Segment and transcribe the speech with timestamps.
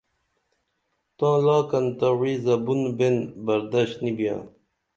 [1.17, 3.15] تاں لاکن تہ وعی زبُن بین
[3.45, 4.41] بردش نی بیاں